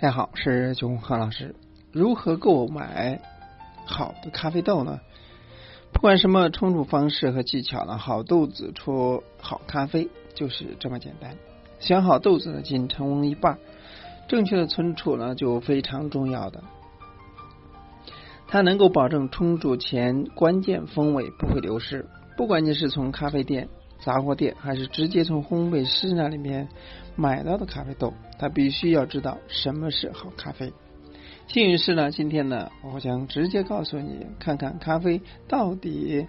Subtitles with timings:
[0.00, 1.54] 大家好，是九红何老师。
[1.92, 3.20] 如何购买
[3.84, 4.98] 好的咖啡豆呢？
[5.92, 11.36] 不管什么冲煮方式和技巧呢，好豆子出好咖啡就是这么简单。
[11.80, 13.58] 选好豆子呢，仅成功一半。
[14.26, 16.64] 正确的存储呢，就非常重要的。
[18.48, 22.08] 它能够保证冲煮前关键风味不会流失。
[22.38, 23.68] 不管你是从咖啡店。
[24.00, 26.68] 杂货店还是直接从烘焙师那里面
[27.16, 30.72] 买到的咖啡豆，他必须要知道什么是好咖啡。
[31.48, 36.26] 幸运是呢，今天呢，我将直接告诉你，看看咖啡到底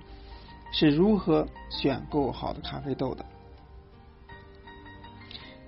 [0.73, 3.25] 是如何选购好的咖啡豆的。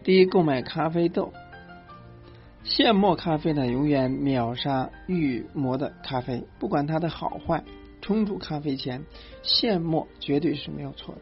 [0.03, 1.31] 第一，购买咖啡豆，
[2.63, 7.63] 现磨咖啡呢，永远秒杀预磨的咖啡，不管它的好坏。
[8.02, 9.05] 冲煮咖啡前，
[9.44, 11.22] 现磨绝对是没有错的。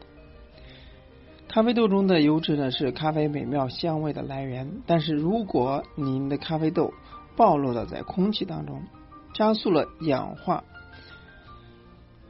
[1.52, 4.80] 咖啡豆中的油脂呢，是咖啡美妙香味的来源。
[4.86, 6.94] 但是如果您的咖啡豆
[7.36, 8.82] 暴露了在空气当中，
[9.34, 10.64] 加速了氧化，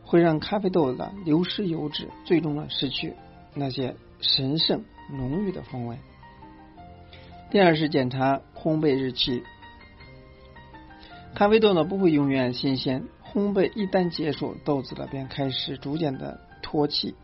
[0.03, 3.15] 会让咖啡豆的流失油脂，最终呢失去
[3.55, 5.97] 那些神圣浓郁的风味。
[7.49, 9.45] 第二是检查烘焙日期，
[11.33, 17.15] 咖啡豆呢不会永远新鲜，烘焙一旦结束，豆子呢便开始逐渐的脱气。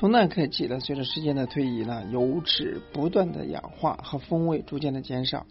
[0.00, 5.44] 从那刻起呢，随着时间的推移呢，油脂不断的氧化和风味逐渐的减少。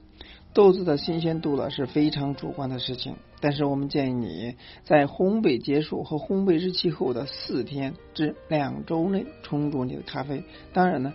[0.56, 10.44] 豆子的新鲜度呢是非常主观的事情，但是我们建议你在烘焙结束和烘焙日期后的四天至两周内冲煮你的咖啡。
[10.73, 11.13] 当然呢，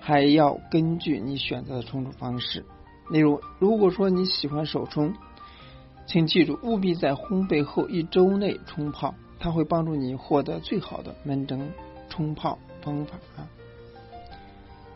[0.00, 2.64] 还要根据你选择的冲煮方式。
[3.08, 5.14] 例如，如果说你喜欢手冲，
[6.06, 11.70] 请记住务必在烘焙后一周内冲泡，它会帮助你获得最好的闷蒸。
[12.14, 13.18] 冲泡方法。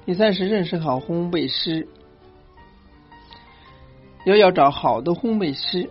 [0.07, 1.89] 第三是认识好烘焙师，
[4.25, 5.91] 又要找好的烘焙师，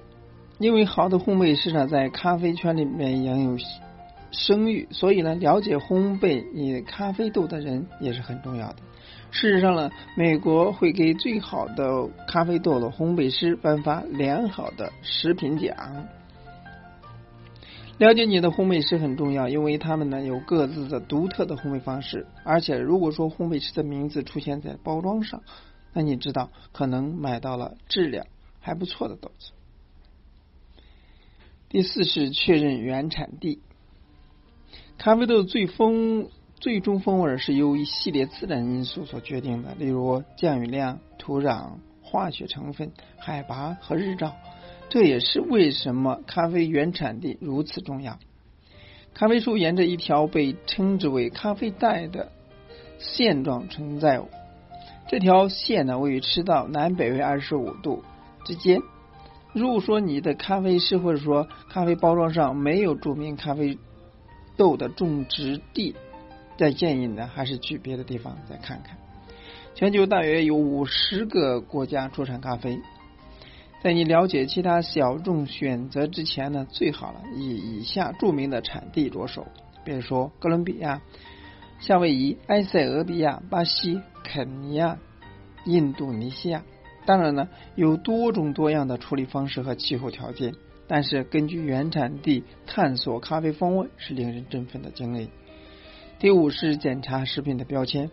[0.58, 3.58] 因为好的烘焙师呢，在咖啡圈里面享有
[4.32, 8.78] 声誉，所以呢，了解烘焙你咖啡豆的人也是很重要的。
[9.30, 15.76] 事实上呢，美国会给最好的咖啡豆的烘焙师颁发良好的食品奖。
[17.98, 22.28] 了解你的烘焙师很重要，因为他们呢有各自的独特的烘焙方式。
[22.44, 25.42] 而且，如果说烘焙师的名字出现在包装上，
[25.94, 28.28] 那你知道可能买到了质量
[28.60, 29.52] 还不错的豆子。
[31.70, 33.62] 第四是确认原产地。
[35.00, 44.36] 咖啡豆最风最终风味是由一系列自然因素所决定的，例如降雨量、土壤、化学成分、海拔和日照。
[44.90, 48.20] 这也是为什么咖啡原产地如此重要。
[49.14, 52.32] 咖啡树沿着一条被称之为咖啡带的
[53.00, 54.22] 线状存在，
[55.10, 58.04] 这条线呢位于赤道南北纬二十五度
[58.46, 58.82] 之间。
[59.54, 63.78] 如果说你的咖啡师或者说咖啡包装上没有注明咖啡
[64.56, 65.96] 豆的种植地，
[66.58, 68.98] 再建议你呢还是去别的地方再看看。
[69.74, 72.80] 全球大约有五十个国家出产咖啡。
[73.88, 79.48] 在你了解其他小众选择之前呢，最好了以以下著名的产地着手，
[79.86, 81.02] 比如说哥伦比亚、
[81.80, 84.98] 夏威夷、埃塞俄比亚、巴西、肯尼亚、
[85.64, 86.64] 印度尼西亚。
[87.06, 90.54] 当然呢，有多种多样的处理方式和气候条件，
[90.90, 95.30] 但是根据原产地探索咖啡风味是令人振奋的经历。
[96.20, 98.12] 第五是检查食品的标签，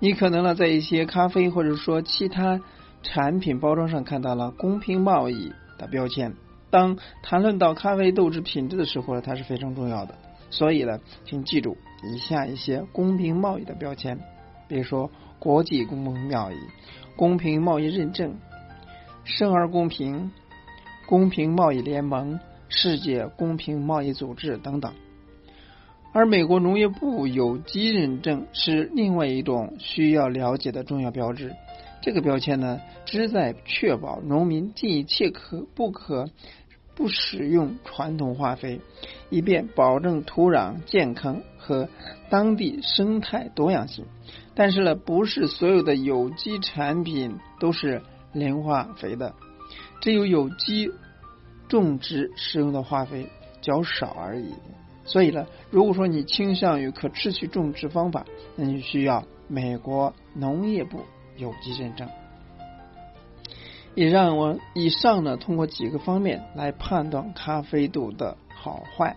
[0.00, 2.60] 你可能呢在一些咖啡或者说其他。
[3.02, 6.34] 产品包装上看到了公平贸易的标签。
[6.70, 10.14] 当谈论到咖啡豆质品质的时候呢，它是非常重要的。
[10.50, 14.18] 所以呢，请记住以下一些公平贸易的标签，
[14.66, 16.56] 比如说国际公平贸易、
[17.16, 18.34] 公平贸易认证、
[19.24, 20.30] 生而公平、
[21.06, 24.92] 公平贸易联盟、世界公平贸易组织等等。
[26.18, 31.54] 而美国农业部有机认证是另外一种需要了解的重要标志。
[32.02, 36.28] 这个标签呢，旨在确保农民尽一切可不可
[36.96, 38.80] 不使用传统化肥，
[39.30, 41.88] 以便保证土壤健康和
[42.28, 44.04] 当地生态多样性。
[44.56, 49.36] 但是呢，不是所有的有机产品都是零化肥的，
[50.00, 50.90] 只有有机
[51.68, 53.28] 种植使用的化肥
[53.60, 54.52] 较少而已。
[55.08, 58.24] 所以呢，如果说你倾向于可持续种植方法，
[58.54, 61.00] 那你需要美国农业部。
[61.40, 62.08] 有机认证，
[63.94, 69.16] 也让我以上呢通过几个方面来判断咖啡豆的好坏，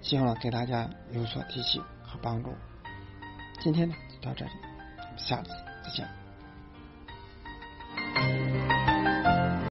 [0.00, 2.50] 希望给大家有所提醒和帮助。
[3.60, 4.50] 今天呢就到这里，
[5.16, 5.50] 下次
[5.84, 6.25] 再见。